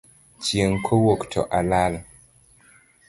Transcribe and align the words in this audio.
Chieng' 0.43 0.81
kowuok 0.85 1.21
to 1.31 1.41
olal. 1.59 1.93